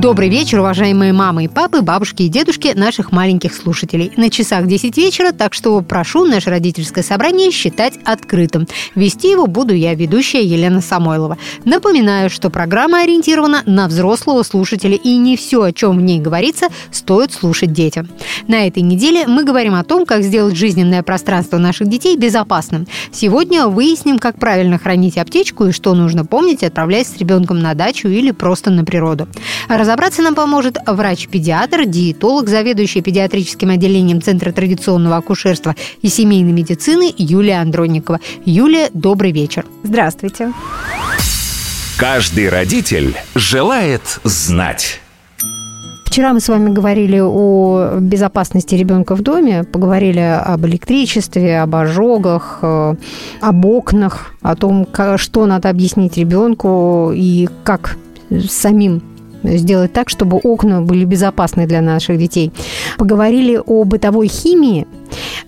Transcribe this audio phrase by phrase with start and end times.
[0.00, 4.10] Добрый вечер, уважаемые мамы и папы, бабушки и дедушки наших маленьких слушателей.
[4.16, 8.66] На часах 10 вечера, так что прошу наше родительское собрание считать открытым.
[8.94, 11.36] Вести его буду я, ведущая Елена Самойлова.
[11.66, 16.68] Напоминаю, что программа ориентирована на взрослого слушателя, и не все, о чем в ней говорится,
[16.90, 18.08] стоит слушать детям.
[18.48, 22.86] На этой неделе мы говорим о том, как сделать жизненное пространство наших детей безопасным.
[23.12, 28.08] Сегодня выясним, как правильно хранить аптечку и что нужно помнить, отправляясь с ребенком на дачу
[28.08, 29.28] или просто на природу.
[29.90, 37.60] Разобраться нам поможет врач-педиатр, диетолог, заведующий педиатрическим отделением Центра традиционного акушерства и семейной медицины Юлия
[37.60, 38.20] Андронникова.
[38.44, 39.66] Юлия, добрый вечер.
[39.82, 40.52] Здравствуйте.
[41.98, 45.00] Каждый родитель желает знать.
[46.06, 52.60] Вчера мы с вами говорили о безопасности ребенка в доме, поговорили об электричестве, об ожогах,
[52.62, 52.94] э,
[53.40, 57.96] об окнах, о том, что надо объяснить ребенку и как
[58.48, 59.09] самим
[59.42, 62.52] сделать так, чтобы окна были безопасны для наших детей.
[62.98, 64.86] Поговорили о бытовой химии,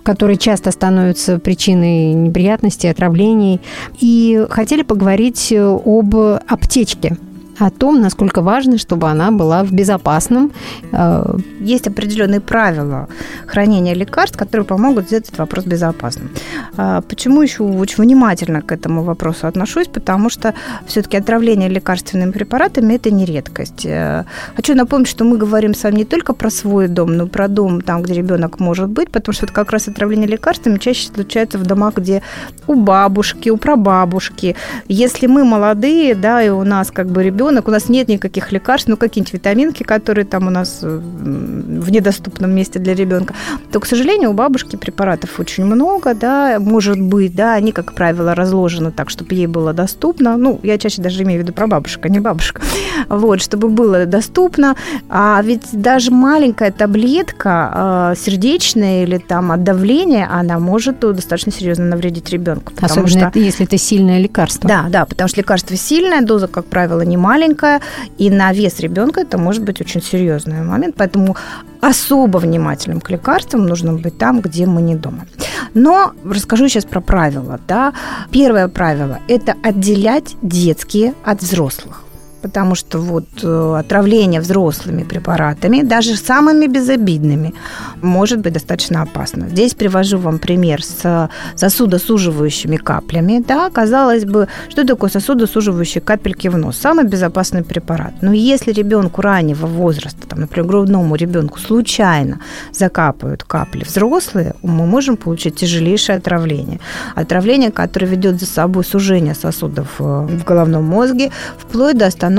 [0.03, 3.61] которая часто становится причиной неприятностей, отравлений.
[4.01, 7.17] И хотели поговорить об аптечке–
[7.67, 10.51] о том, насколько важно, чтобы она была в безопасном.
[10.93, 13.09] Э, Есть определенные правила
[13.47, 16.31] хранения лекарств, которые помогут сделать этот вопрос безопасным.
[16.77, 19.89] А почему еще очень внимательно к этому вопросу отношусь?
[19.89, 20.55] Потому что
[20.87, 23.87] все-таки отравление лекарственными препаратами– это не редкость.
[23.87, 24.25] Э,
[24.57, 27.81] хочу напомнить, что мы говорим с вами не только про свой дом, но про дом
[27.81, 31.63] там, где ребенок может быть, потому что это как раз отравление лекарствами чаще случается в
[31.63, 32.23] домах, где
[32.67, 34.57] у бабушки, у прабабушки.
[34.89, 38.51] Если мы молодые, да, и у нас как бы ребенок ребенок, у нас нет никаких
[38.53, 43.35] лекарств, ну какие-нибудь витаминки, которые там у нас э, в недоступном месте для ребенка,
[43.71, 48.35] то, к сожалению, у бабушки препаратов очень много, да, может быть, да, они, как правило,
[48.35, 50.37] разложены так, чтобы ей было доступно.
[50.37, 52.61] Ну, я чаще даже имею в виду про бабушек, а не бабушек.
[53.09, 54.77] Вот, чтобы было доступно.
[55.09, 61.85] А ведь даже маленькая таблетка э, сердечная или там от давления, она может достаточно серьезно
[61.85, 62.73] навредить ребенку.
[62.81, 64.69] Особенно что, если это сильное лекарство.
[64.69, 67.81] Да, да, потому что лекарство сильное, доза, как правило, не маленькая маленькая,
[68.19, 70.95] и на вес ребенка это может быть очень серьезный момент.
[70.99, 71.37] Поэтому
[71.81, 75.27] особо внимательным к лекарствам нужно быть там, где мы не дома.
[75.75, 77.59] Но расскажу сейчас про правила.
[77.69, 77.93] Да.
[78.31, 82.05] Первое правило– это отделять детские от взрослых
[82.43, 87.55] потому что вот э, отравление взрослыми препаратами, даже самыми безобидными,
[88.03, 89.49] может быть достаточно опасно.
[89.49, 93.43] Здесь привожу вам пример с сосудосуживающими каплями.
[93.47, 96.77] Да, казалось бы, что такое сосудосуживающие капельки в нос?
[96.77, 98.15] Самый безопасный препарат.
[98.23, 102.41] Но если ребенку раннего возраста, там, например, грудному ребенку случайно
[102.73, 106.81] закапывают капли взрослые, мы можем получить тяжелейшее отравление.
[107.15, 112.32] Отравление, которое ведет за собой сужение сосудов э, в головном мозге, вплоть до остановки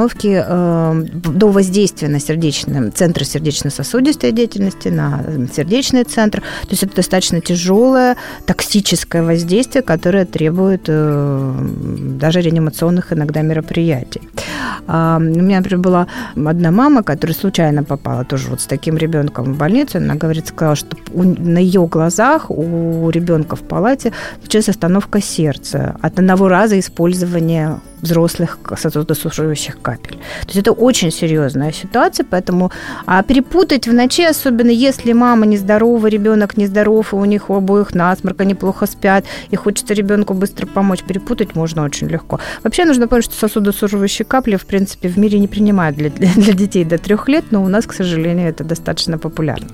[0.47, 5.23] э, до воздействия на сердечный, центр сердечно-сосудистой деятельности, на
[5.53, 6.41] сердечный центр.
[6.41, 11.55] То есть это достаточно тяжелое токсическое воздействие, которое требует э,
[12.19, 14.21] даже реанимационных иногда мероприятий.
[14.87, 19.53] А, у меня, например, была одна мама, которая случайно попала тоже вот с таким ребенком
[19.53, 19.97] в больницу.
[19.97, 24.11] Она говорит, сказала, что на ее глазах у ребенка в палате
[24.41, 30.15] случилась остановка сердца от одного раза использования взрослых сосудосуживающих капель.
[30.41, 32.71] То есть это очень серьезная ситуация, поэтому
[33.05, 37.93] а перепутать в ночи, особенно если мама нездорова, ребенок нездоров, и у них у обоих
[37.93, 42.39] насморк, они плохо спят, и хочется ребенку быстро помочь, перепутать можно очень легко.
[42.63, 46.85] Вообще нужно понять, что сосудосуживающие капли, в принципе, в мире не принимают для, для, детей
[46.85, 49.67] до трех лет, но у нас, к сожалению, это достаточно популярно.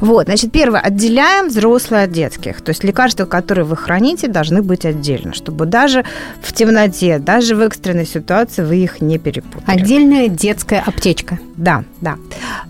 [0.00, 2.62] Вот, значит, первое, отделяем взрослые от детских.
[2.62, 6.04] То есть лекарства, которые вы храните, должны быть отдельно, чтобы даже
[6.40, 9.41] в темноте, даже в экстренной ситуации вы их не перепутали.
[9.66, 11.38] Отдельная детская аптечка.
[11.56, 12.16] Да, да.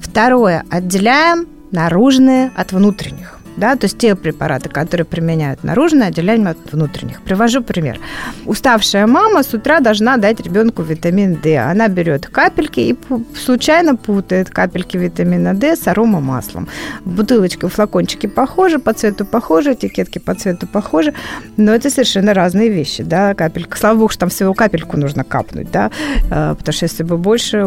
[0.00, 0.64] Второе.
[0.70, 7.20] Отделяем наружные от внутренних да, то есть те препараты, которые применяют наружное, отделяем от внутренних.
[7.22, 7.98] Привожу пример.
[8.46, 11.58] Уставшая мама с утра должна дать ребенку витамин D.
[11.58, 12.98] Она берет капельки и
[13.36, 16.68] случайно путает капельки витамина D с аромамаслом.
[17.04, 21.12] Бутылочки, флакончики похожи, по цвету похожи, этикетки по цвету похожи,
[21.56, 23.76] но это совершенно разные вещи, да, капелька.
[23.76, 25.90] Слава богу, что там всего капельку нужно капнуть, да,
[26.30, 27.60] э, потому что если бы больше,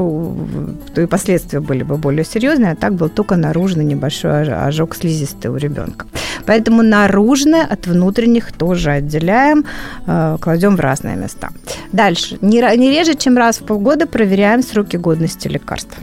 [0.93, 5.51] то и последствия были бы более серьезные, а так был только наружный небольшой ожог слизистой
[5.51, 6.05] у ребенка ребенка.
[6.45, 9.65] Поэтому наружное от внутренних тоже отделяем,
[10.07, 11.49] э, кладем в разные места.
[11.91, 12.37] Дальше.
[12.41, 15.97] Не, не реже, чем раз в полгода проверяем сроки годности лекарств.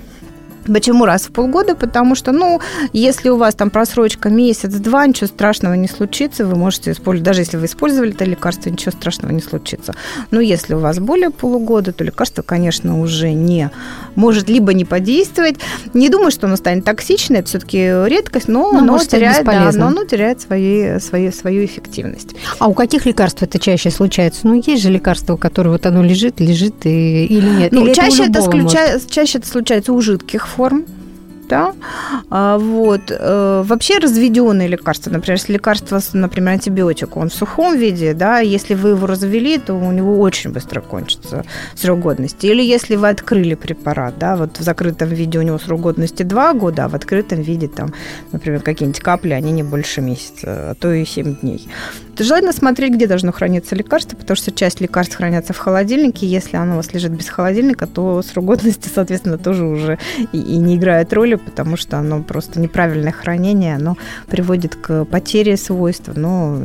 [0.66, 1.74] Почему раз в полгода?
[1.74, 2.60] Потому что, ну,
[2.92, 7.56] если у вас там просрочка месяц-два, ничего страшного не случится, вы можете использовать, даже если
[7.56, 9.94] вы использовали это лекарство, ничего страшного не случится.
[10.30, 13.70] Но если у вас более полугода, то лекарство, конечно, уже не
[14.14, 15.56] может либо не подействовать.
[15.94, 19.86] Не думаю, что оно станет токсичным, это все-таки редкость, но, но оно, теряет, да, но
[19.86, 22.30] оно теряет свои, свои, свою эффективность.
[22.58, 24.46] А у каких лекарств это чаще случается?
[24.46, 27.72] Ну, есть же лекарства, у которых вот оно лежит, лежит и, или нет?
[27.72, 30.84] Ну, или чаще, это, это чаще это случается у жидких форм
[31.48, 31.72] да,
[32.30, 33.02] вот.
[33.10, 38.74] Э, вообще разведенные лекарства, например, если лекарство, например, антибиотик, он в сухом виде, да, если
[38.74, 41.44] вы его развели, то у него очень быстро кончится
[41.74, 42.46] срок годности.
[42.46, 46.54] Или если вы открыли препарат, да, вот в закрытом виде у него срок годности 2
[46.54, 47.92] года, а в открытом виде, там,
[48.32, 51.68] например, какие-нибудь капли, они не больше месяца, а то и 7 дней.
[52.18, 56.26] Желательно смотреть, где должно храниться лекарство, потому что часть лекарств хранятся в холодильнике.
[56.26, 59.98] Если оно у вас лежит без холодильника, то срок годности, соответственно, тоже уже
[60.32, 63.96] и, и не играет роли, потому что оно просто неправильное хранение, оно
[64.28, 66.62] приводит к потере свойств, но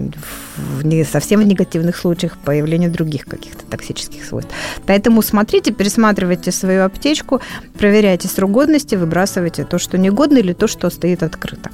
[0.57, 4.51] в не, совсем в негативных случаях появлению других каких-то токсических свойств.
[4.85, 7.41] Поэтому смотрите, пересматривайте свою аптечку,
[7.77, 11.69] проверяйте срок годности, выбрасывайте то, что негодно, или то, что стоит открыто.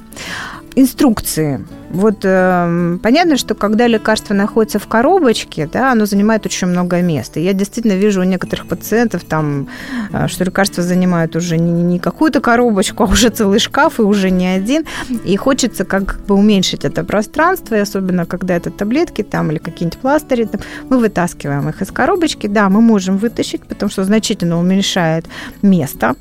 [0.76, 1.64] Инструкции
[1.94, 7.38] вот э, понятно, что когда лекарство находится в коробочке, да, оно занимает очень много места.
[7.38, 9.68] Я действительно вижу у некоторых пациентов там,
[10.12, 14.30] э, что лекарства занимают уже не, не какую-то коробочку, а уже целый шкаф и уже
[14.30, 14.84] не один.
[15.24, 20.00] И хочется как бы уменьшить это пространство, и особенно когда это таблетки там или какие-нибудь
[20.00, 20.60] пластыри, там,
[20.90, 22.48] мы вытаскиваем их из коробочки.
[22.48, 25.26] Да, мы можем вытащить, потому что значительно уменьшает
[25.62, 26.16] место,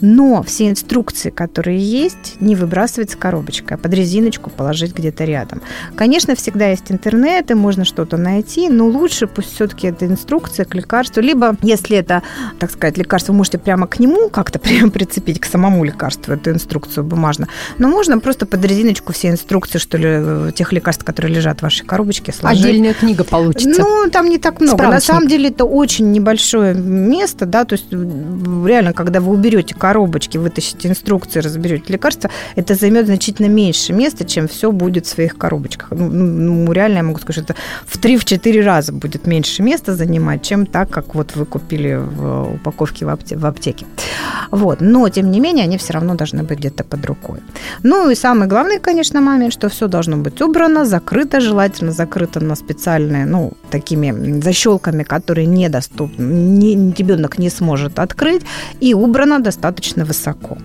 [0.00, 5.24] но все инструкции, которые есть, не выбрасывать с коробочкой, а под резиночку положить где-то где-то
[5.24, 5.62] рядом.
[5.96, 10.74] Конечно, всегда есть интернет, и можно что-то найти, но лучше пусть все-таки это инструкция к
[10.74, 12.22] лекарству, либо, если это,
[12.58, 16.50] так сказать, лекарство, вы можете прямо к нему как-то прямо прицепить, к самому лекарству, эту
[16.50, 17.48] инструкцию бумажно,
[17.78, 21.86] но можно просто под резиночку все инструкции, что ли, тех лекарств, которые лежат в вашей
[21.86, 22.64] коробочке, сложить.
[22.64, 23.80] Отдельная книга получится.
[23.80, 24.76] Ну, там не так много.
[24.76, 25.08] Справочник.
[25.08, 30.38] На самом деле это очень небольшое место, да, то есть реально, когда вы уберете коробочки,
[30.38, 35.90] вытащите инструкции, разберете лекарства, это займет значительно меньше места, чем все будет своих коробочках.
[35.90, 39.94] Ну, ну, ну, реально я могу сказать, что это в 3-4 раза будет меньше места
[39.94, 43.86] занимать, чем так, как вот вы купили в упаковке в, апте- в аптеке.
[44.50, 44.80] Вот.
[44.80, 47.40] Но, тем не менее, они все равно должны быть где-то под рукой.
[47.82, 52.54] Ну и самый главный, конечно, момент, что все должно быть убрано, закрыто, желательно закрыто на
[52.54, 58.42] специальные, ну, такими защелками, которые недоступны, не, ребенок не сможет открыть,
[58.80, 60.58] и убрано достаточно высоко.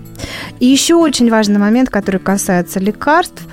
[0.60, 3.44] И еще очень важный момент, который касается лекарств.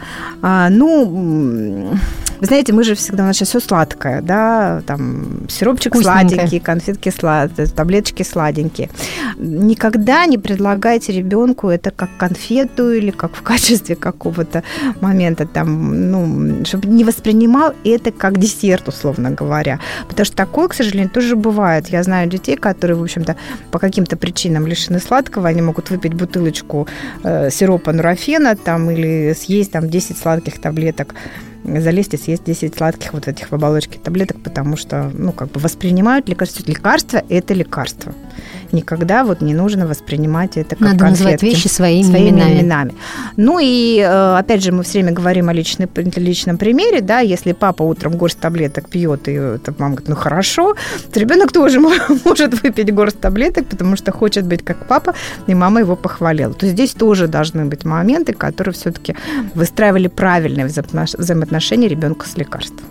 [0.72, 1.96] Ну,
[2.40, 7.10] вы знаете, мы же всегда, у нас сейчас все сладкое, да, там сиропчик сладенький, конфетки
[7.10, 8.88] сладкие, таблеточки сладенькие.
[9.36, 14.62] Никогда не предлагайте ребенку это как конфету или как в качестве какого-то
[15.00, 19.78] момента, там, ну, чтобы не воспринимал это как десерт, условно говоря.
[20.08, 21.88] Потому что такое, к сожалению, тоже бывает.
[21.88, 23.36] Я знаю детей, которые, в общем-то,
[23.70, 26.88] по каким-то причинам лишены сладкого, они могут выпить бутылочку
[27.22, 31.14] э, сиропа нурофена там, или съесть там 10 сладких таблеток
[31.64, 35.60] залезть и съесть 10 сладких вот этих в оболочке таблеток, потому что, ну, как бы
[35.60, 36.64] воспринимают лекарство.
[36.66, 38.14] Лекарство– это лекарство
[38.72, 41.22] никогда вот не нужно воспринимать это как Надо конфетки.
[41.22, 42.60] называть вещи своими, своими именами.
[42.60, 42.94] именами.
[43.36, 47.52] Ну и, э, опять же, мы все время говорим о личной, личном примере, да, если
[47.52, 50.76] папа утром горсть таблеток пьет, и это мама говорит, ну хорошо,
[51.12, 51.80] то ребенок тоже
[52.24, 55.14] может выпить горсть таблеток, потому что хочет быть как папа,
[55.46, 56.54] и мама его похвалила.
[56.54, 59.16] То здесь тоже должны быть моменты, которые все-таки
[59.54, 62.86] выстраивали правильные взаимоотношения ребенка с лекарством.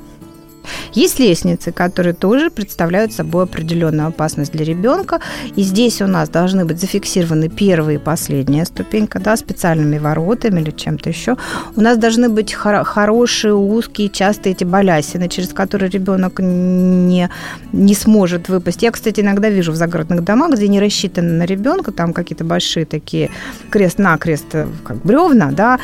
[0.94, 5.20] Есть лестницы, которые тоже представляют собой определенную опасность для ребенка.
[5.56, 10.72] И здесь у нас должны быть зафиксированы первая и последняя ступенька, да, специальными воротами или
[10.72, 11.38] чем-то еще.
[11.76, 17.30] У нас должны быть хор- хорошие, узкие, частые эти балясины, через которые ребенок не,
[17.74, 18.84] не сможет выпасть.
[18.84, 22.86] Я, кстати, иногда вижу в загородных домах, где не рассчитаны на ребенка, там какие-то большие
[22.86, 23.30] такие
[23.70, 24.46] крест-накрест,
[24.84, 25.80] как бревна, да,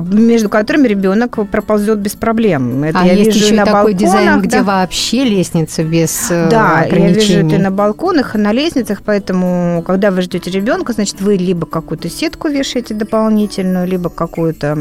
[0.00, 2.84] между которыми ребенок проползет без проблем.
[2.84, 4.62] Это а я есть вижу еще на такой балконах, дизайн, где да.
[4.62, 10.10] вообще лестница без э, Да, я вижу это на балконах и на лестницах, поэтому, когда
[10.10, 14.76] вы ждете ребенка, значит, вы либо какую-то сетку вешаете дополнительную, либо какой-то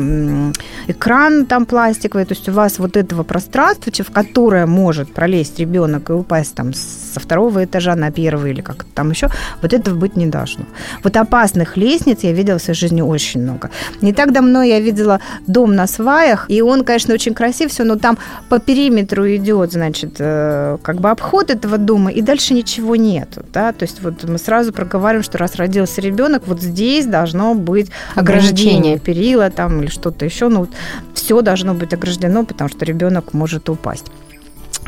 [0.87, 6.09] экран там пластиковый, то есть у вас вот этого пространства, в которое может пролезть ребенок
[6.09, 9.29] и упасть там со второго этажа на первый или как-то там еще,
[9.61, 10.65] вот этого быть не должно.
[11.03, 13.69] Вот опасных лестниц я видела в своей жизни очень много.
[14.01, 17.95] Не так давно я видела дом на сваях, и он, конечно, очень красив, все, но
[17.95, 18.17] там
[18.49, 23.71] по периметру идет, значит, э, как бы обход этого дома, и дальше ничего нету, да,
[23.71, 28.99] то есть вот мы сразу проговариваем, что раз родился ребенок, вот здесь должно быть ограждение,
[28.99, 30.69] перила там или что-то еще, ну, вот
[31.13, 34.05] все должно быть ограждено, потому что ребенок может упасть.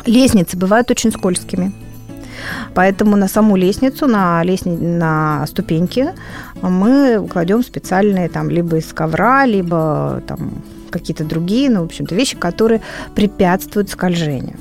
[0.06, 1.72] Лестницы бывают очень скользкими.
[2.74, 4.76] Поэтому на саму лестницу, на, лестни...
[4.76, 6.08] на ступеньки
[6.62, 12.36] мы кладем специальные там либо из ковра, либо там какие-то другие, ну, в общем-то, вещи,
[12.36, 12.80] которые
[13.14, 14.56] препятствуют скольжению.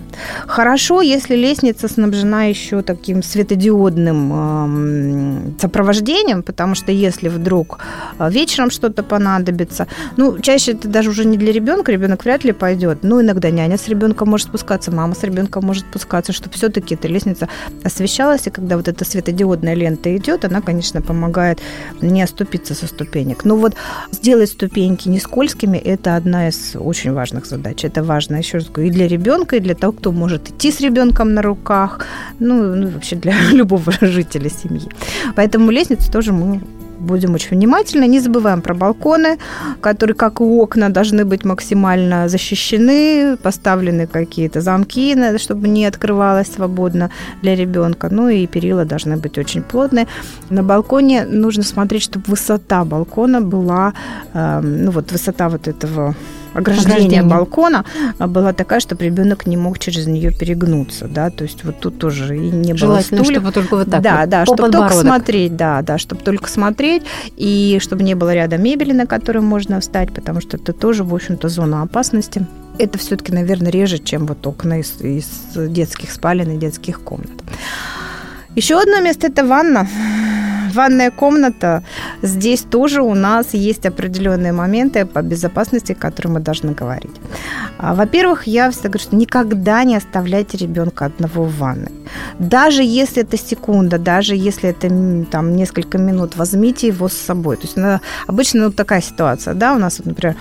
[0.47, 7.79] Хорошо, если лестница снабжена еще таким светодиодным э, сопровождением, потому что если вдруг
[8.19, 12.51] э, вечером что-то понадобится, ну, чаще это даже уже не для ребенка, ребенок вряд ли
[12.51, 16.95] пойдет, но иногда няня с ребенком может спускаться, мама с ребенком может спускаться, чтобы все-таки
[16.95, 17.47] эта лестница
[17.83, 21.59] освещалась, и когда вот эта светодиодная лента идет, она, конечно, помогает
[22.01, 23.45] не оступиться со ступенек.
[23.45, 23.75] Но вот
[24.11, 27.85] сделать ступеньки не скользкими– это одна из очень важных задач.
[27.85, 30.81] Это важно, еще раз говорю, и для ребенка, и для того, кто может идти с
[30.81, 32.05] ребенком на руках,
[32.39, 34.89] ну, ну вообще для любого жителя семьи.
[35.35, 36.61] Поэтому лестницу тоже мы
[36.99, 38.07] будем очень внимательны.
[38.07, 39.37] Не забываем про балконы,
[39.81, 47.09] которые, как и окна, должны быть максимально защищены, поставлены какие-то замки, чтобы не открывалось свободно
[47.41, 48.09] для ребенка.
[48.11, 50.07] Ну и перила должны быть очень плотные.
[50.49, 53.93] На балконе нужно смотреть, чтобы высота балкона была,
[54.33, 56.15] э, ну вот высота вот этого
[56.57, 57.85] ограждение, ограждение балкона
[58.19, 61.99] а, была такая, чтобы ребенок не мог через нее перегнуться, да, то есть вот тут
[61.99, 63.25] тоже и не было стульев.
[63.25, 67.03] чтобы только вот так Да, вот, да, чтобы только смотреть, да, да, чтобы только смотреть,
[67.35, 71.13] и чтобы не было рядом мебели, на которой можно встать, потому что это тоже, в
[71.13, 72.45] общем-то, зона опасности.
[72.79, 77.31] Это все-таки, наверное, реже, чем вот окна из, из детских спален и детских комнат.
[78.55, 79.87] Еще одно место– это ванна
[80.77, 81.83] ванная комната,
[82.21, 87.15] здесь тоже у нас есть определенные моменты по безопасности, о которых мы должны говорить.
[87.77, 91.91] А, во-первых, я всегда говорю, что никогда не оставляйте ребенка одного в ванной.
[92.39, 94.87] Даже если это секунда, даже если это
[95.31, 97.55] там несколько минут, возьмите его с собой.
[97.55, 100.35] То есть ну, обычно ну, такая ситуация, да, у нас, например,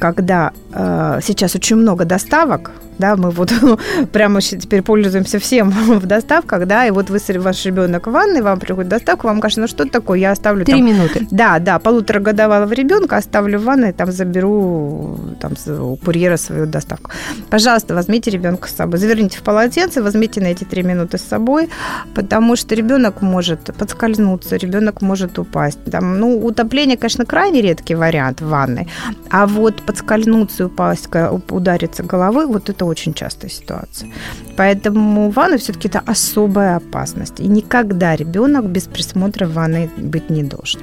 [0.00, 2.70] когда э, сейчас очень много доставок,
[3.00, 3.52] да, мы вот
[4.12, 8.60] прямо теперь пользуемся всем в доставках, да, и вот вы, ваш ребенок в ванной, вам
[8.60, 11.26] приходит доставка, вам кажется, ну что такое, я оставлю Три там, минуты.
[11.30, 17.10] Да, да, полуторагодовалого ребенка оставлю в ванной, там заберу там у курьера свою доставку.
[17.48, 21.68] Пожалуйста, возьмите ребенка с собой, заверните в полотенце, возьмите на эти три минуты с собой,
[22.14, 25.78] потому что ребенок может подскользнуться, ребенок может упасть.
[25.90, 28.88] Там, ну, утопление, конечно, крайне редкий вариант в ванной,
[29.30, 31.08] а вот подскользнуться и упасть,
[31.50, 34.10] удариться головой, вот это очень частая ситуация.
[34.56, 37.40] Поэтому ванна все-таки это особая опасность.
[37.40, 40.80] И никогда ребенок без присмотра в ванной быть не должен.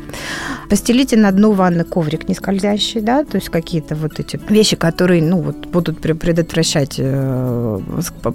[0.70, 5.22] Постелите на дно ванны коврик не скользящий, да, то есть какие-то вот эти вещи, которые,
[5.22, 7.80] ну, вот будут предотвращать э,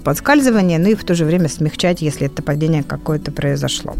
[0.03, 3.95] подскальзывание, ну и в то же время смягчать, если это падение какое-то произошло.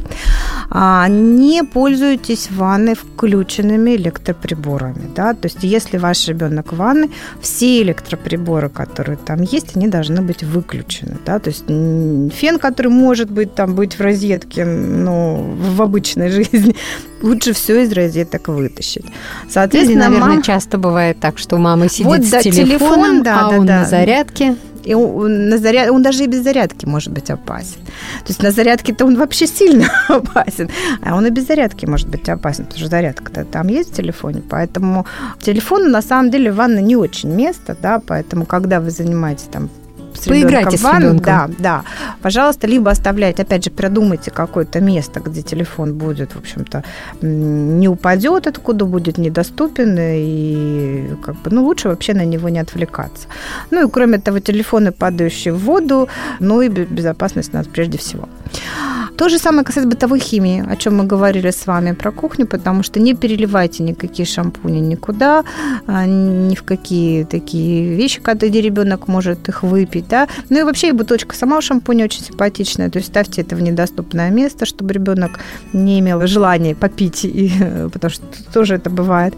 [0.70, 7.12] А, не пользуйтесь ванной включенными электроприборами, да, то есть если ваш ребенок в ванной,
[7.42, 11.18] все электроприборы, которые там есть, есть, они должны быть выключены.
[11.26, 11.40] Да?
[11.40, 16.76] То есть фен, который может быть там быть в розетке, но в обычной жизни,
[17.22, 19.06] лучше все из розеток вытащить.
[19.50, 20.42] Соответственно, Или, наверное, мам...
[20.42, 23.66] часто бывает так, что мама сидит вот, с да, телефоном, телефон, да, а да, он
[23.66, 23.80] да.
[23.80, 24.56] на зарядке.
[24.84, 25.90] И он, на заряд...
[25.92, 27.80] он даже и без зарядки может быть опасен.
[28.24, 30.70] То есть на зарядке-то он вообще сильно опасен,
[31.02, 34.42] а он и без зарядки может быть опасен, потому что зарядка-то там есть в телефоне,
[34.50, 35.06] поэтому
[35.42, 39.70] телефон на самом деле в ванной не очень место, да, поэтому когда вы занимаетесь там
[40.24, 41.20] с Поиграйте с ребенком.
[41.20, 41.84] Да, да.
[42.22, 46.84] Пожалуйста, либо оставляйте, опять же, продумайте какое-то место, где телефон будет, в общем-то,
[47.22, 53.28] не упадет откуда, будет недоступен, и как бы, ну, лучше вообще на него не отвлекаться.
[53.72, 56.08] Ну и кроме того, телефоны, падающие в воду,
[56.40, 58.30] ну и безопасность нас прежде всего.
[59.18, 62.84] То же самое касается бытовой химии, о чем мы говорили с вами про кухню, потому
[62.84, 65.44] что не переливайте никакие шампуни никуда,
[65.86, 70.28] а, ни в какие такие вещи, когда ребенок может их выпить, да.
[70.50, 73.62] Ну и вообще и бутылочка сама у шампуня очень симпатичная, то есть ставьте это в
[73.62, 75.40] недоступное место, чтобы ребенок
[75.74, 77.52] не имел желания попить, и,
[77.94, 79.36] потому что тоже это бывает.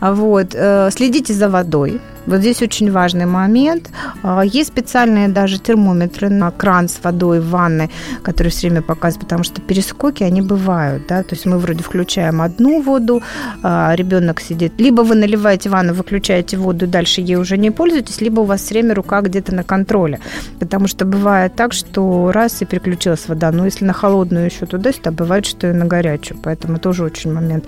[0.00, 0.54] Вот.
[0.54, 3.90] Э, следите за водой, вот здесь очень важный момент.
[4.22, 7.90] А, есть специальные даже термометры на кран с водой в ванной,
[8.22, 11.06] которые все время показывают, потому что перескоки, они бывают.
[11.08, 11.22] Да?
[11.22, 13.22] То есть мы вроде включаем одну воду,
[13.62, 14.72] а, ребенок сидит.
[14.78, 18.74] Либо вы наливаете ванну, выключаете воду, дальше ей уже не пользуетесь, либо у вас все
[18.74, 20.20] время рука где-то на контроле.
[20.58, 25.10] Потому что бывает так, что раз и переключилась вода, но если на холодную еще туда-сюда,
[25.10, 26.38] бывает, что и на горячую.
[26.42, 27.64] Поэтому тоже очень момент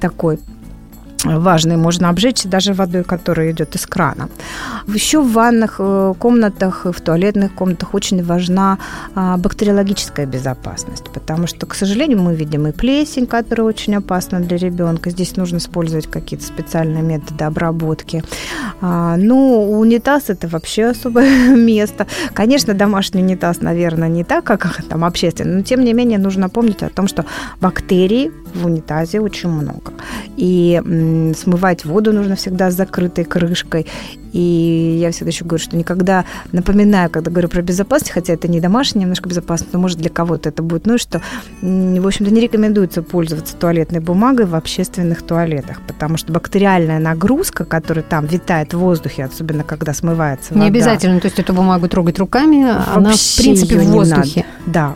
[0.00, 0.38] такой
[1.24, 4.28] важный, можно обжечь даже водой, которая идет из крана.
[4.86, 8.78] Еще в ванных э, комнатах, в туалетных комнатах очень важна
[9.14, 14.56] а, бактериологическая безопасность, потому что, к сожалению, мы видим и плесень, которая очень опасна для
[14.56, 15.10] ребенка.
[15.10, 18.24] Здесь нужно использовать какие-то специальные методы обработки.
[18.80, 22.06] А, ну, унитаз– это вообще особое место.
[22.34, 26.82] Конечно, домашний унитаз, наверное, не так, как там общественный, но тем не менее нужно помнить
[26.82, 27.24] о том, что
[27.60, 29.92] бактерий в унитазе очень много.
[30.36, 30.80] И
[31.36, 33.86] смывать воду нужно всегда с закрытой крышкой.
[34.32, 38.60] И я всегда еще говорю, что никогда, напоминаю, когда говорю про безопасность, хотя это не
[38.60, 41.20] домашняя немножко безопасность, но может для кого-то это будет, ну что,
[41.60, 48.04] в общем-то, не рекомендуется пользоваться туалетной бумагой в общественных туалетах, потому что бактериальная нагрузка, которая
[48.04, 50.64] там витает в воздухе, особенно когда смывается вода.
[50.64, 54.46] Не обязательно, то есть эту бумагу трогать руками, Вообще она в принципе в воздухе.
[54.64, 54.94] Да,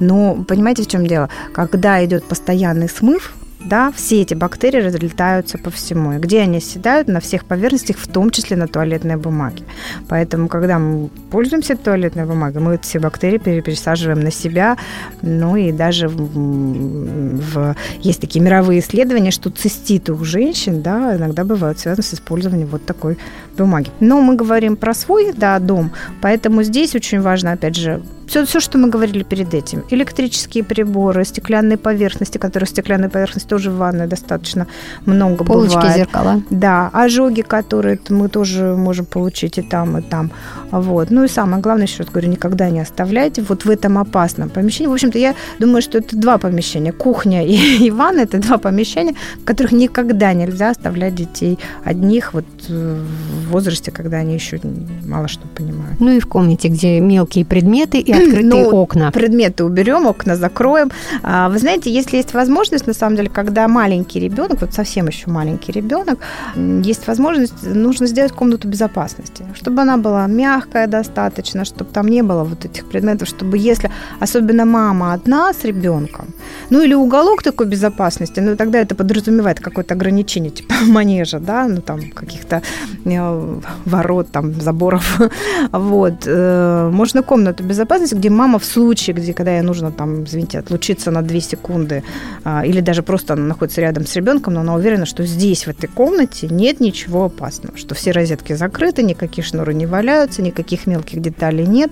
[0.00, 1.28] но понимаете, в чем дело?
[1.52, 3.32] Когда идет постоянный смыв,
[3.64, 6.14] да, все эти бактерии разлетаются по всему.
[6.14, 7.08] И где они оседают?
[7.08, 9.64] На всех поверхностях, в том числе на туалетной бумаге.
[10.08, 14.76] Поэтому, когда мы пользуемся туалетной бумагой, мы все бактерии пересаживаем на себя.
[15.22, 21.44] Ну и даже в, в, есть такие мировые исследования, что циститы у женщин да, иногда
[21.44, 23.16] бывают связаны с использованием вот такой
[23.56, 23.90] бумаги.
[24.00, 28.02] Но мы говорим про свой да, дом, поэтому здесь очень важно, опять же,
[28.32, 29.84] все, все, что мы говорили перед этим.
[29.90, 34.66] Электрические приборы, стеклянные поверхности, которые стеклянные поверхности тоже в ванной достаточно
[35.04, 35.96] много Полочки, бывает.
[35.96, 36.42] зеркала.
[36.48, 40.30] Да, ожоги, которые мы тоже можем получить и там, и там.
[40.70, 41.10] Вот.
[41.10, 44.88] Ну и самое главное, еще раз говорю, никогда не оставляйте вот в этом опасном помещении.
[44.88, 46.92] В общем-то, я думаю, что это два помещения.
[46.92, 47.54] Кухня и,
[47.86, 53.04] и ванна– это два помещения, в которых никогда нельзя оставлять детей одних вот э,
[53.46, 54.58] в возрасте, когда они еще
[55.06, 56.00] мало что понимают.
[56.00, 59.10] Ну и в комнате, где мелкие предметы и открытые ну, окна.
[59.10, 60.90] Предметы уберем, окна закроем.
[61.22, 65.30] А, вы знаете, если есть возможность, на самом деле, когда маленький ребенок, вот совсем еще
[65.30, 66.18] маленький ребенок,
[66.56, 72.44] есть возможность, нужно сделать комнату безопасности, чтобы она была мягкая достаточно, чтобы там не было
[72.44, 76.26] вот этих предметов, чтобы если, особенно мама одна с ребенком,
[76.70, 81.80] ну или уголок такой безопасности, ну тогда это подразумевает какое-то ограничение, типа манежа, да, ну
[81.80, 82.62] там каких-то
[83.04, 85.20] э, ворот, там заборов,
[85.72, 86.26] вот.
[86.26, 91.10] Э, можно комнату безопасности, где мама в случае, где, когда ей нужно, там, извините, отлучиться
[91.10, 92.02] на 2 секунды,
[92.44, 95.70] а, или даже просто она находится рядом с ребенком, но она уверена, что здесь, в
[95.70, 101.20] этой комнате, нет ничего опасного, что все розетки закрыты, никакие шнуры не валяются, никаких мелких
[101.20, 101.90] деталей нет.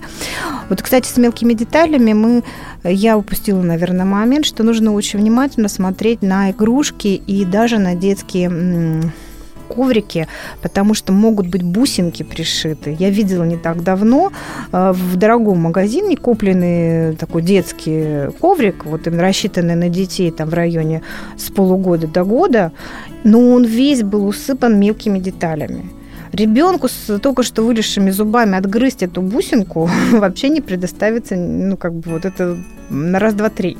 [0.68, 2.42] Вот, кстати, с мелкими деталями мы,
[2.84, 9.10] я упустила, наверное, момент, что нужно очень внимательно смотреть на игрушки и даже на детские
[9.74, 10.26] коврике,
[10.62, 12.96] потому что могут быть бусинки пришиты.
[12.98, 14.32] Я видела не так давно
[14.72, 20.54] э, в дорогом магазине купленный такой детский коврик, вот именно рассчитанный на детей там в
[20.54, 21.02] районе
[21.36, 22.72] с полугода до года,
[23.24, 25.90] но он весь был усыпан мелкими деталями.
[26.32, 32.12] Ребенку с только что вылезшими зубами отгрызть эту бусинку вообще не предоставится, ну, как бы
[32.12, 32.56] вот это
[32.88, 33.76] на раз, два, три.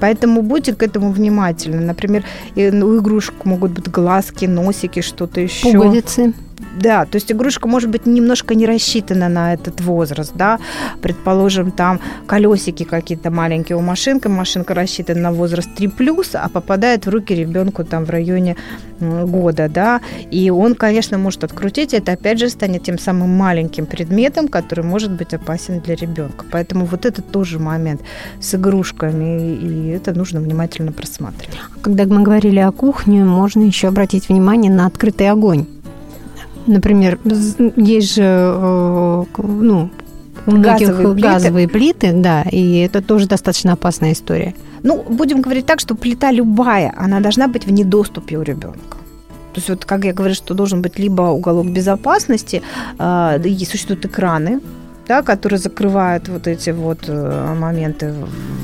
[0.00, 1.80] Поэтому будьте к этому внимательны.
[1.80, 2.24] Например,
[2.56, 5.72] у игрушек могут быть глазки, носики, что-то еще.
[5.72, 6.34] Пуговицы.
[6.80, 10.58] Да, то есть игрушка может быть немножко не рассчитана на этот возраст, да.
[11.02, 17.10] Предположим, там колесики какие-то маленькие у машинки, машинка рассчитана на возраст 3+, а попадает в
[17.10, 18.56] руки ребенку там в районе
[19.00, 24.48] года, да, и он, конечно, может открутить, это опять же станет тем самым маленьким предметом,
[24.48, 26.46] который может быть опасен для ребенка.
[26.50, 28.00] Поэтому вот это тоже момент
[28.40, 31.58] с игрушками, и это нужно внимательно просматривать.
[31.82, 35.66] Когда мы говорили о кухне, можно еще обратить внимание на открытый огонь.
[36.66, 37.18] Например,
[37.76, 39.90] есть же э, ну,
[40.46, 41.28] у многих газовые плиты.
[41.28, 44.54] газовые плиты, да, и это тоже достаточно опасная история.
[44.82, 48.98] Ну, будем говорить так, что плита любая, она должна быть в недоступе у ребенка.
[49.52, 52.62] То есть вот, как я говорю, что должен быть либо уголок безопасности,
[52.98, 54.60] э, существуют экраны,
[55.08, 58.12] да, которые закрывают вот эти вот э, моменты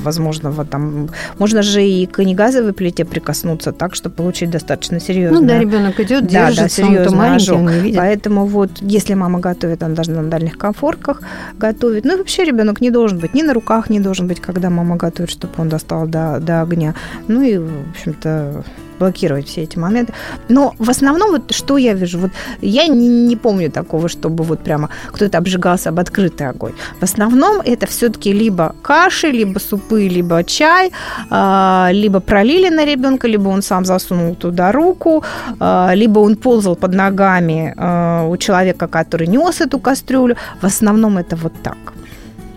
[0.03, 1.09] возможного там.
[1.39, 5.41] Можно же и к негазовой плите прикоснуться так, чтобы получить достаточно серьезно.
[5.41, 7.57] Ну да, ребенок идет, да, держится, да, серьезный ожог.
[7.57, 7.97] Он не видит.
[7.97, 11.21] Поэтому вот, если мама готовит, она должна на дальних комфорках
[11.57, 12.05] готовить.
[12.05, 14.97] Ну и вообще ребенок не должен быть, ни на руках не должен быть, когда мама
[14.97, 16.95] готовит, чтобы он достал до, до огня.
[17.27, 18.63] Ну и, в общем-то,
[19.03, 20.13] блокировать все эти моменты.
[20.49, 24.59] Но в основном вот что я вижу, вот я не, не помню такого, чтобы вот
[24.59, 26.71] прямо кто-то обжигался об открытый огонь.
[26.99, 30.91] В основном это все-таки либо каши, либо супы, либо чай,
[31.29, 35.23] а, либо пролили на ребенка, либо он сам засунул туда руку,
[35.59, 40.35] а, либо он ползал под ногами а, у человека, который нес эту кастрюлю.
[40.61, 41.77] В основном это вот так.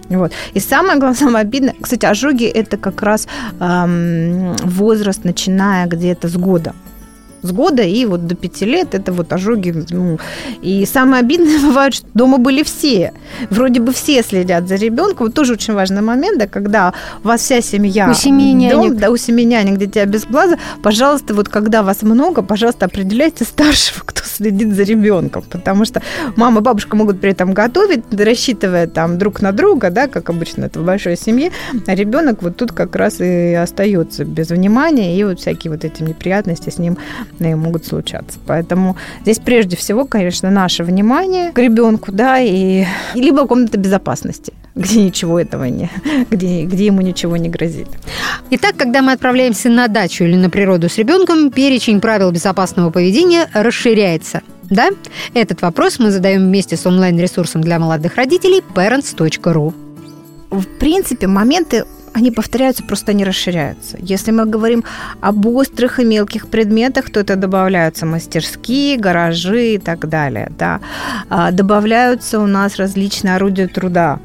[0.09, 0.33] Вот.
[0.55, 3.27] И самое главное, самое обидное, кстати, ожоги это как раз
[3.61, 6.75] эм, возраст, начиная где-то с года.
[7.47, 9.75] С года и вот до пяти лет это вот ожоги.
[9.91, 10.19] Ну,
[10.63, 13.13] и самое обидное бывает, что дома были все.
[13.51, 15.27] Вроде бы все следят за ребенком.
[15.27, 18.11] Вот тоже очень важный момент, да, когда у вас вся семья.
[18.11, 18.73] У семьи нянек.
[18.75, 20.57] Дом, да, у семьи нянек, дитя без глаза.
[20.83, 25.45] Пожалуйста, вот когда вас много, пожалуйста, определяйте старшего, кто следит за ребенком.
[25.49, 26.03] Потому что
[26.37, 30.65] мама и бабушка могут при этом готовить, рассчитывая там друг на друга, да, как обычно
[30.65, 31.51] это в большой семье.
[31.87, 36.03] А ребенок вот тут как раз и остается без внимания, и вот всякие вот эти
[36.03, 36.99] неприятности с ним
[37.39, 38.39] э, могут случаться.
[38.47, 45.03] Поэтому здесь прежде всего, конечно, наше внимание к ребенку, да, и либо комната безопасности где
[45.03, 45.91] ничего этого не,
[46.31, 47.89] где, где ему ничего не грозит.
[48.51, 53.49] Итак, когда мы отправляемся на дачу или на природу с ребенком, перечень правил безопасного поведения
[53.55, 54.43] расширяется.
[54.65, 54.91] Да?
[55.35, 59.75] Этот вопрос мы задаем вместе с онлайн-ресурсом для молодых родителей parents.ru.
[60.51, 61.85] В принципе, моменты
[62.17, 63.99] они повторяются, просто они расширяются.
[64.01, 64.85] Если мы говорим
[65.21, 70.51] об острых и мелких предметах, то это добавляются мастерские, гаражи и так далее.
[70.59, 70.81] Да.
[71.29, 74.19] А, добавляются у нас различные орудия труда,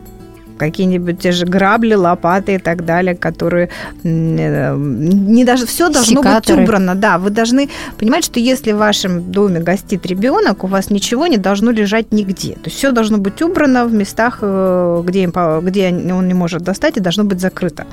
[0.61, 3.69] какие-нибудь те же грабли, лопаты и так далее, которые
[4.03, 6.57] э, не даже все должно Секаторы.
[6.57, 6.95] быть убрано.
[6.95, 11.37] Да, вы должны понимать, что если в вашем доме гостит ребенок, у вас ничего не
[11.37, 12.53] должно лежать нигде.
[12.53, 15.25] То есть все должно быть убрано в местах, э, где,
[15.61, 17.85] где он не может достать, и должно быть закрыто.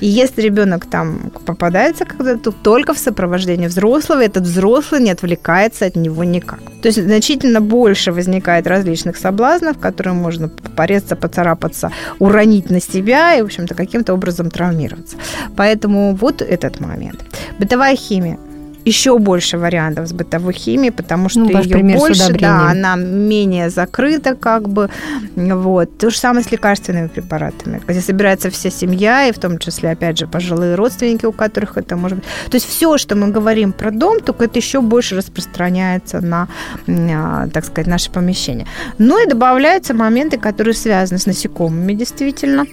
[0.00, 5.96] И если ребенок там попадается когда-то, только в сопровождении взрослого, этот взрослый не отвлекается от
[5.96, 6.60] него никак.
[6.82, 13.42] То есть значительно больше возникает различных соблазнов, которые можно порезаться, поцарапаться, уронить на себя и,
[13.42, 15.16] в общем-то, каким-то образом травмироваться.
[15.56, 17.24] Поэтому вот этот момент.
[17.58, 18.38] Бытовая химия
[18.86, 24.36] еще больше вариантов с бытовой химией, потому что ну, ее больше, да, она менее закрыта,
[24.36, 24.88] как бы,
[25.34, 25.98] вот.
[25.98, 30.18] То же самое с лекарственными препаратами, где собирается вся семья, и в том числе, опять
[30.18, 32.26] же, пожилые родственники, у которых это может быть.
[32.50, 36.48] То есть все, что мы говорим про дом, только это еще больше распространяется на,
[36.88, 38.66] а, так сказать, наше помещение.
[38.98, 42.66] Ну и добавляются моменты, которые связаны с насекомыми, действительно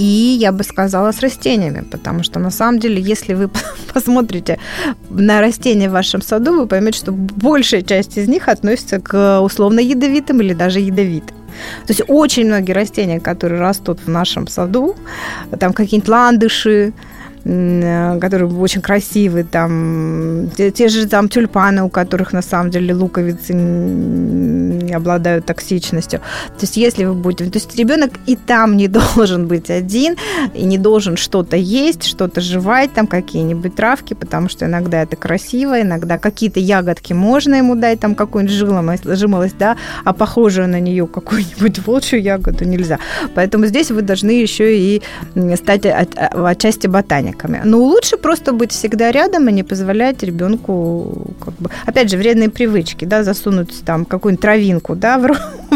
[0.00, 3.50] и, я бы сказала, с растениями, потому что на самом деле, если вы
[3.94, 4.58] посмотрите
[5.10, 9.80] на растения в вашем саду, вы поймете, что большая часть из них относится к условно
[9.80, 11.36] ядовитым или даже ядовитым.
[11.86, 14.96] То есть очень многие растения, которые растут в нашем саду,
[15.58, 16.94] там какие-нибудь ландыши,
[17.42, 23.54] которые очень красивые, там те, те же там тюльпаны, у которых на самом деле луковицы
[24.94, 26.20] обладают токсичностью.
[26.20, 27.50] То есть если вы будете...
[27.50, 30.16] То есть ребенок и там не должен быть один,
[30.54, 35.80] и не должен что-то есть, что-то жевать, там какие-нибудь травки, потому что иногда это красиво,
[35.80, 41.06] иногда какие-то ягодки можно ему дать, там какую-нибудь жимолость, жимолость да, а похожую на нее
[41.06, 42.98] какую-нибудь волчью ягоду нельзя.
[43.34, 45.02] Поэтому здесь вы должны еще и
[45.56, 47.62] стать от, отчасти ботаником ботаниками.
[47.64, 52.48] Но лучше просто быть всегда рядом и не позволять ребенку, как бы, опять же, вредные
[52.48, 55.26] привычки, да, засунуть там какую-нибудь травинку, да, в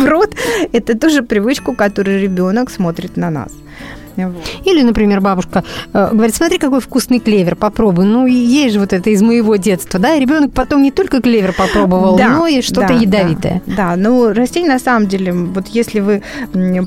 [0.06, 0.34] рот.
[0.72, 3.52] Это тоже привычку, которую ребенок смотрит на нас.
[4.64, 8.04] Или, например, бабушка э, говорит, смотри, какой вкусный клевер, попробуй.
[8.04, 11.52] Ну, есть же вот это из моего детства, да, и ребенок потом не только клевер
[11.52, 13.62] попробовал, да, но и что-то да, ядовитое.
[13.66, 16.22] Да, да, ну, растения на самом деле, вот если вы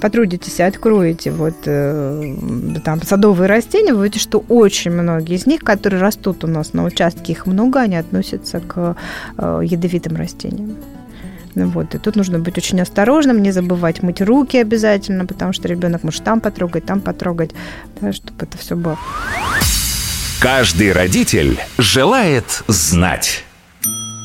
[0.01, 2.35] потрудитесь и откроете вот э,
[2.83, 6.83] там садовые растения, вы увидите, что очень многие из них, которые растут у нас на
[6.83, 8.95] участке, их много, они относятся к
[9.37, 10.75] э, ядовитым растениям.
[11.65, 11.95] Вот.
[11.95, 16.23] И тут нужно быть очень осторожным, не забывать мыть руки обязательно, потому что ребенок может
[16.23, 17.51] там потрогать, там потрогать,
[17.99, 18.97] да, чтобы это все было.
[20.39, 23.43] Каждый родитель желает знать.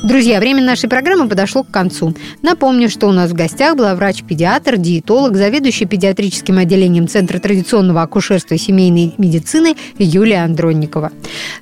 [0.03, 2.13] Друзья, время нашей программы подошло к концу.
[2.43, 8.55] Напомню, что у нас в гостях была врач-педиатр, диетолог, заведующий педиатрическим отделением Центра традиционного акушерства
[8.57, 11.13] и семейной медицины Юлия Андронникова.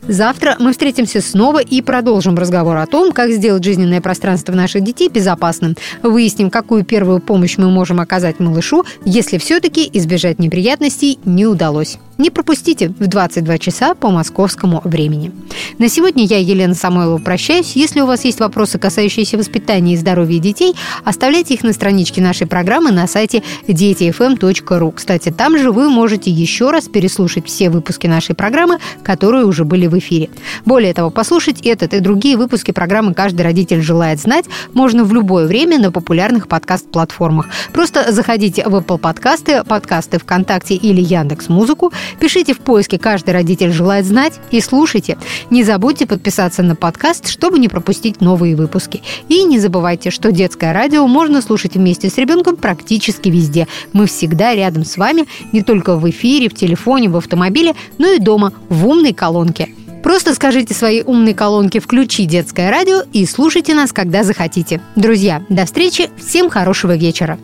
[0.09, 5.11] Завтра мы встретимся снова и продолжим разговор о том, как сделать жизненное пространство наших детей
[5.11, 5.77] безопасным.
[6.03, 11.99] Выясним, какую первую помощь мы можем оказать малышу, если все-таки избежать неприятностей не удалось.
[12.21, 15.33] Не пропустите в 22 часа по московскому времени.
[15.79, 17.73] На сегодня я, Елена Самойлова, прощаюсь.
[17.77, 22.47] Если у вас есть вопросы, касающиеся воспитания и здоровья детей, оставляйте их на страничке нашей
[22.47, 24.93] программы на сайте детифм.ру.
[24.93, 29.87] Кстати, там же вы можете еще раз переслушать все выпуски нашей программы, которые уже были
[29.87, 30.31] в эфире.
[30.65, 35.47] Более того, послушать этот и другие выпуски программы «Каждый родитель желает знать» можно в любое
[35.47, 37.47] время на популярных подкаст-платформах.
[37.73, 43.73] Просто заходите в Apple подкасты, подкасты ВКонтакте или Яндекс Музыку, Пишите в поиске «Каждый родитель
[43.73, 45.17] желает знать» и слушайте.
[45.49, 49.03] Не забудьте подписаться на подкаст, чтобы не пропустить новые выпуски.
[49.29, 53.67] И не забывайте, что детское радио можно слушать вместе с ребенком практически везде.
[53.93, 58.19] Мы всегда рядом с вами, не только в эфире, в телефоне, в автомобиле, но и
[58.19, 59.69] дома, в умной колонке.
[60.03, 64.81] Просто скажите своей умной колонке «Включи детское радио» и слушайте нас, когда захотите.
[64.97, 67.39] Друзья, до встречи, всем хорошего вечера.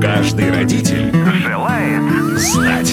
[0.00, 1.12] Каждый родитель
[1.44, 2.02] желает
[2.38, 2.92] знать.